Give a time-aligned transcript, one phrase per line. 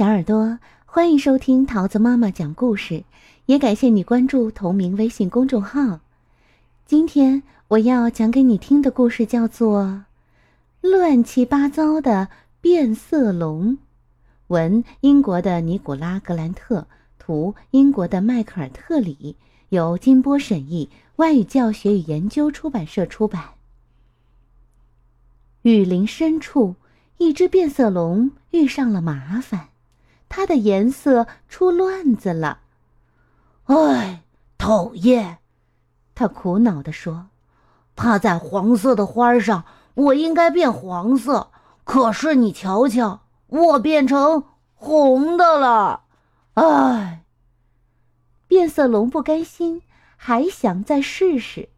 [0.00, 3.04] 小耳朵，欢迎收听桃子妈妈讲故事，
[3.44, 6.00] 也感谢你关注同名微信公众号。
[6.86, 9.82] 今天我要讲给你听的故事叫做
[10.88, 12.30] 《乱七八糟的
[12.62, 13.72] 变色龙》，
[14.46, 16.86] 文英国的尼古拉·格兰特，
[17.18, 19.36] 图英国的迈克尔·特里，
[19.68, 23.50] 由金波审译，外语教学与研究出版社出版。
[25.60, 26.76] 雨林深处，
[27.18, 29.68] 一只变色龙遇上了麻烦。
[30.30, 32.60] 它的颜色出乱子了，
[33.64, 34.22] 哎，
[34.56, 35.38] 讨厌！
[36.14, 37.26] 他苦恼地说
[37.96, 39.64] ：“趴在黄色的花上，
[39.94, 41.50] 我应该变黄色，
[41.82, 46.04] 可是你瞧瞧，我变成红的了。”
[46.54, 47.24] 哎，
[48.46, 49.82] 变色龙不甘心，
[50.16, 51.70] 还想再试试。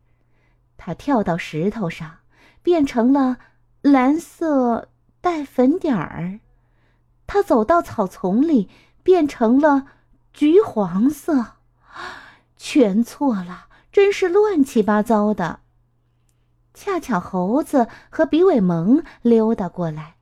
[0.77, 2.19] 他跳到石头上，
[2.62, 3.39] 变成了
[3.81, 4.89] 蓝色
[5.23, 6.41] 带粉点儿。
[7.33, 8.69] 他走到草丛里，
[9.03, 9.87] 变成了
[10.35, 11.53] 橘黄色，
[12.59, 15.61] 全错了，真是乱七八糟的。
[16.75, 20.17] 恰巧猴子和比尾蒙溜达过来，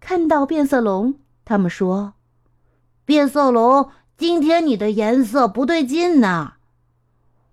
[0.00, 1.14] 看到变色龙，
[1.46, 2.12] 他们说
[3.06, 6.56] ：“变色龙，今天你的颜色不对劲呢。”“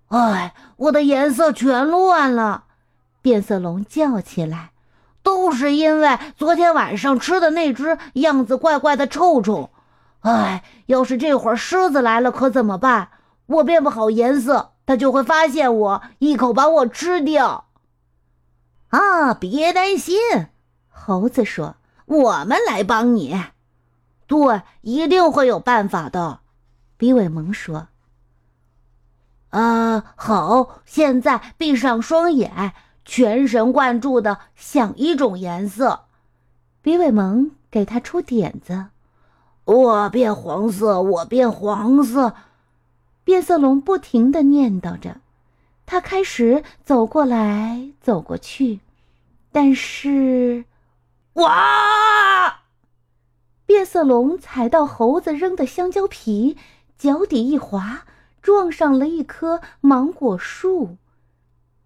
[0.08, 2.64] 哎，我的颜色全乱了！”
[3.22, 4.72] 变色龙叫起来。
[5.28, 9.68] 都是因为昨天晚上吃的那只样子怪怪的臭虫，
[10.20, 13.10] 哎，要是这会儿狮子来了可怎么办？
[13.44, 17.66] 我变不好颜色，它就会发现我，一口把我吃掉。
[18.88, 20.16] 啊，别担心，
[20.88, 21.76] 猴子说
[22.06, 23.38] ：“我们来帮你。”
[24.26, 26.40] 对，一定会有办法的。
[26.96, 27.88] 比尾蒙说
[29.50, 32.72] ：“啊，好，现在闭上双眼。”
[33.10, 36.04] 全神贯注的想一种颜色，
[36.82, 38.88] 比尾蒙给他出点子
[39.64, 42.34] ：“我变黄色，我变黄色。”
[43.24, 45.22] 变色龙不停的念叨着，
[45.86, 48.80] 他开始走过来走过去，
[49.50, 50.66] 但是，
[51.32, 52.60] 哇！
[53.64, 56.58] 变色龙踩到猴子扔的香蕉皮，
[56.98, 58.04] 脚底一滑，
[58.42, 60.98] 撞上了一棵芒果树，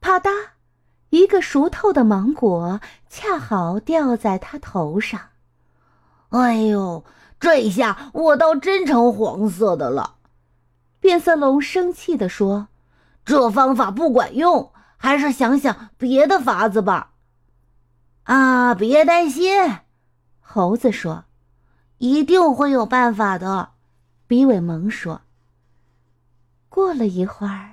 [0.01, 0.31] 啪嗒。
[1.13, 2.81] 一个熟透的芒果
[3.11, 5.21] 恰好掉在他头上，
[6.31, 7.05] 哎呦，
[7.39, 10.15] 这下我倒真成黄色的了。
[11.01, 12.69] 变色龙生气地说
[13.27, 17.11] ：“这方法不管用，还是想想别的法子吧。”
[18.25, 19.53] 啊，别担心，
[20.41, 21.27] 猴子说
[21.99, 23.73] ：“一定会有办法的。”
[24.27, 25.21] 比尾蒙说。
[26.71, 27.72] 过了一会儿。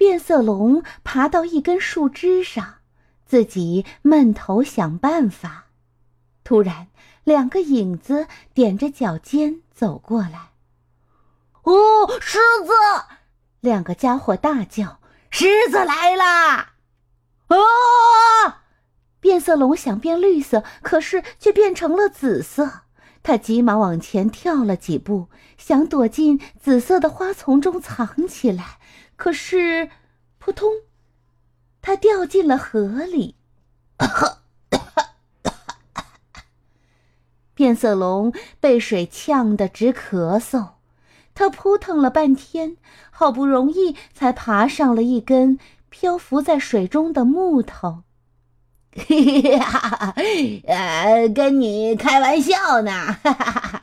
[0.00, 2.76] 变色龙爬到一根树枝上，
[3.26, 5.66] 自己闷头想办法。
[6.42, 6.86] 突然，
[7.22, 10.52] 两个影子踮着脚尖走过来。
[11.64, 12.72] “哦，狮子！”
[13.60, 15.00] 两个家伙大叫
[15.30, 16.72] ，“狮子来啦！”
[17.52, 18.62] 啊！
[19.20, 22.84] 变色龙想变绿色，可是却变成了紫色。
[23.22, 25.28] 他急忙往前跳了几步，
[25.58, 28.78] 想躲进紫色的花丛中藏起来。
[29.20, 29.90] 可是，
[30.38, 30.72] 扑通，
[31.82, 33.34] 他掉进了河里。
[37.52, 40.68] 变色龙被水呛得直咳嗽，
[41.34, 42.78] 他扑腾了半天，
[43.10, 45.58] 好不容易才爬上了一根
[45.90, 48.04] 漂浮在水中的木头。
[48.96, 50.14] 嘿嘿哈，
[50.66, 52.90] 呃，跟你开玩笑呢！
[53.22, 53.82] 哈哈哈哈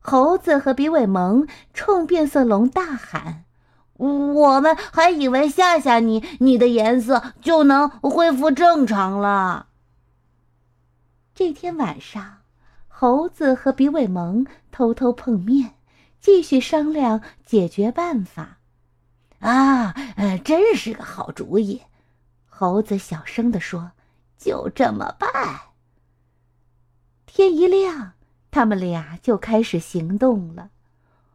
[0.00, 3.44] 猴子和比尾蒙冲变色龙大喊。
[3.96, 9.68] 我们还以为吓吓你，你的颜色就能恢复正常了。
[11.34, 12.38] 这天晚上，
[12.88, 15.74] 猴子和比尾蒙偷偷碰面，
[16.20, 18.58] 继续商量解决办法。
[19.40, 19.94] 啊，
[20.44, 21.82] 真是个好主意！
[22.46, 23.92] 猴子小声地说
[24.38, 25.30] ：“就这么办。”
[27.26, 28.12] 天一亮，
[28.50, 30.70] 他们俩就开始行动了。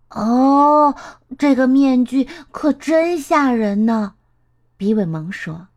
[0.10, 0.96] 哦，
[1.38, 4.16] 这个面具可真吓人呢！
[4.76, 5.68] 比尾蒙说：“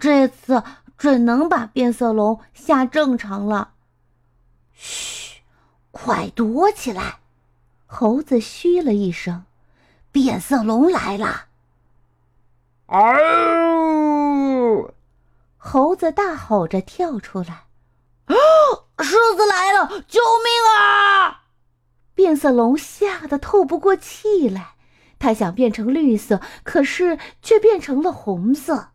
[0.00, 0.62] 这次
[0.96, 3.72] 准能把变色龙吓正常了。”
[4.74, 5.42] 嘘，
[5.90, 7.18] 快躲起来！
[7.86, 9.44] 猴子嘘了一声
[10.10, 11.46] ：“变色龙来了！”
[12.86, 14.94] 嗷！
[15.58, 17.66] 猴子大吼着跳出来
[18.26, 18.34] ：“啊，
[18.98, 19.86] 狮子来了！
[20.08, 21.39] 救命啊！”
[22.20, 24.74] 变色龙吓得透不过气来，
[25.18, 28.90] 他想变成绿色，可是却变成了红色。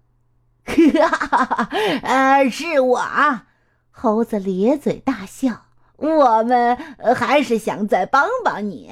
[0.64, 1.70] 哈哈哈！
[2.04, 3.48] 呃，是我啊！
[3.90, 5.64] 猴子咧嘴大笑。
[5.96, 6.78] 我们
[7.16, 8.92] 还是想再帮帮你。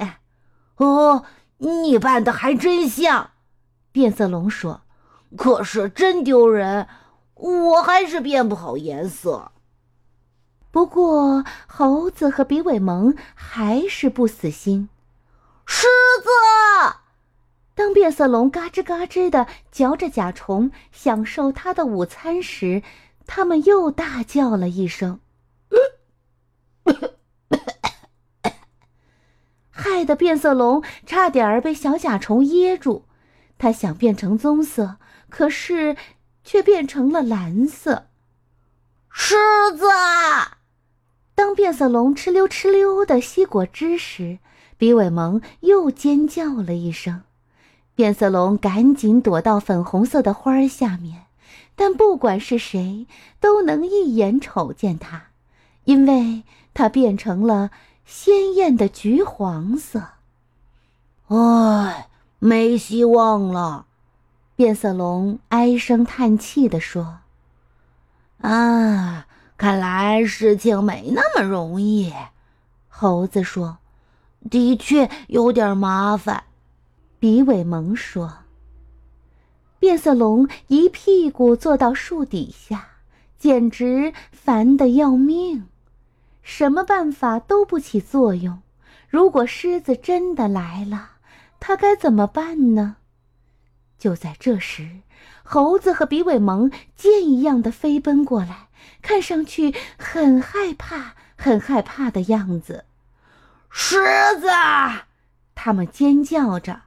[0.78, 1.24] 哦，
[1.58, 3.30] 你扮的还真像。
[3.92, 4.80] 变色龙说
[5.38, 6.88] ：“可是真丢人，
[7.34, 9.52] 我还是变不好颜色。”
[10.74, 14.88] 不过，猴子和比尾蒙还是不死心。
[15.64, 15.86] 狮
[16.20, 16.96] 子，
[17.76, 22.82] 当变色龙嘎吱嘎吱的嚼着甲虫，享受它的午餐时，
[23.24, 25.20] 他们又大叫了一声，
[29.70, 33.04] 害得变色龙差点儿被小甲虫噎住。
[33.58, 34.96] 它想变成棕色，
[35.30, 35.96] 可是
[36.42, 38.08] 却变成了蓝色。
[39.08, 39.36] 狮
[39.76, 39.86] 子。
[41.34, 44.38] 当变色龙哧溜哧溜的吸果汁时，
[44.76, 47.22] 比尾蒙又尖叫了一声。
[47.94, 51.26] 变色龙赶紧躲到粉红色的花儿下面，
[51.74, 53.06] 但不管是谁
[53.40, 55.24] 都能一眼瞅见它，
[55.84, 56.42] 因为
[56.72, 57.70] 它变成了
[58.04, 60.02] 鲜艳的橘黄色。
[61.28, 62.08] 唉。
[62.40, 63.86] 没希望了，
[64.54, 67.20] 变色龙唉声叹气地说
[68.42, 72.12] ：“啊，看来事情没那么容易。”
[72.88, 73.78] 猴子说
[74.50, 76.44] ：“的确有点麻烦。”
[77.18, 78.38] 比尾蒙说
[79.78, 82.88] ：“变色龙一屁股坐到树底下，
[83.38, 85.66] 简直烦得要命，
[86.42, 88.60] 什么办法都不起作用。
[89.08, 91.12] 如果狮子真的来了，”
[91.66, 92.96] 他该怎么办呢？
[93.98, 95.00] 就在这时，
[95.42, 98.68] 猴子和比尾蒙箭一样的飞奔过来，
[99.02, 102.84] 看上去很害怕、很害怕的样子。
[103.70, 103.96] 狮
[104.40, 104.48] 子！
[105.54, 106.82] 他们尖叫着：“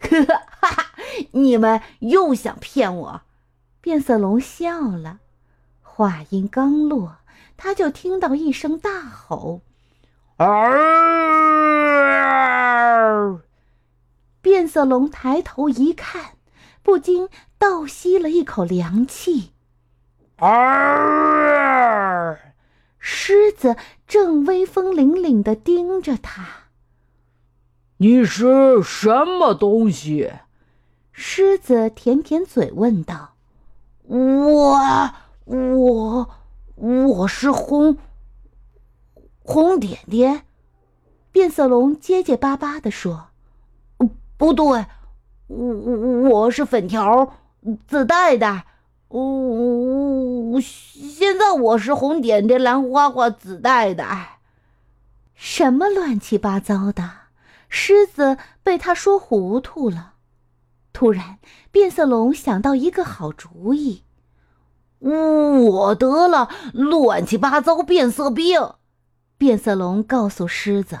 [0.00, 0.86] 哈哈！
[1.32, 3.22] 你们又想骗我！”
[3.80, 5.18] 变色龙笑了。
[5.82, 7.18] 话音刚落，
[7.56, 9.62] 他就听到一声大吼
[10.38, 10.46] ：“嗷！”
[14.42, 16.32] 变色龙抬头一看，
[16.82, 19.53] 不禁倒吸了一口凉气。
[20.36, 22.36] 啊！
[22.98, 23.76] 狮子
[24.06, 26.44] 正威风凛凛地盯着他。
[27.98, 30.32] 你是什么东西？
[31.12, 33.34] 狮子舔舔嘴问道。
[34.02, 35.12] 我
[35.44, 36.30] 我
[36.74, 37.96] 我是红
[39.42, 40.44] 红点点。
[41.30, 43.28] 变色龙结结巴巴地说。
[44.36, 44.86] 不对，
[45.46, 47.34] 我我是粉条
[47.86, 48.66] 子带带，
[49.08, 54.38] 哦现在我是红点点蓝花花紫带带，
[55.34, 57.10] 什么乱七八糟的？
[57.68, 60.14] 狮子被他说糊涂了。
[60.92, 61.38] 突然，
[61.72, 64.04] 变色龙想到一个好主意，
[65.00, 68.74] 我得了乱七八糟变色病。
[69.36, 71.00] 变色龙告诉狮子，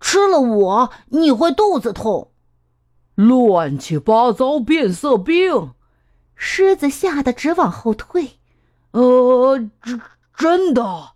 [0.00, 2.30] 吃了我你会肚子痛。
[3.14, 5.72] 乱七八糟变色病，
[6.36, 8.38] 狮子吓得直往后退。
[8.92, 10.00] 呃，真
[10.36, 11.12] 真的，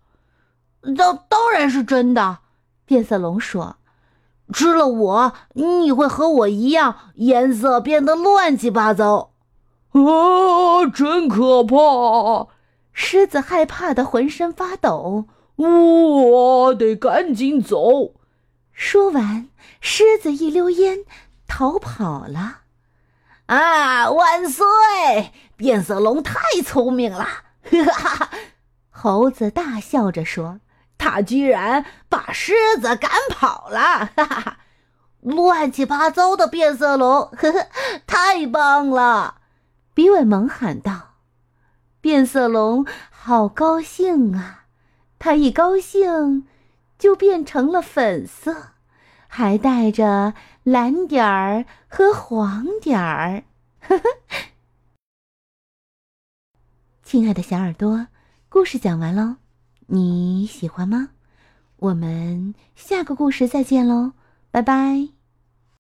[0.97, 2.39] 当当然是真的。
[2.85, 3.77] 变色龙说
[4.53, 9.31] ：“吃了我，你会和我一样，颜色变得乱七八糟。”
[9.93, 12.49] 啊，真可怕！
[12.93, 15.27] 狮子害怕的浑身发抖。
[15.57, 18.15] 我得赶紧走。
[18.73, 19.49] 说完，
[19.81, 21.05] 狮子一溜烟。
[21.47, 22.61] 逃跑了，
[23.51, 24.09] 啊！
[24.13, 24.65] 万岁！
[25.57, 27.25] 变色龙太聪明了，
[27.65, 28.31] 哈哈！
[28.91, 30.61] 猴子大笑着说
[30.97, 34.59] ：“他居然把狮子赶跑了，哈哈！
[35.21, 37.67] 乱七八糟的变色龙，呵呵，
[38.07, 39.41] 太棒了！”
[39.95, 41.17] 比尾蒙喊道
[42.01, 44.67] ：“变色龙好高兴啊！
[45.19, 46.47] 他一高兴，
[46.97, 48.75] 就变成了粉色。”
[49.33, 50.35] 还带着
[50.65, 53.45] 蓝点儿和黄点儿，
[53.81, 54.05] 呵呵。
[57.05, 58.09] 亲爱的小耳朵，
[58.49, 59.37] 故事讲完喽，
[59.87, 61.11] 你喜欢吗？
[61.77, 64.15] 我们下个故事再见喽，
[64.51, 65.20] 拜拜。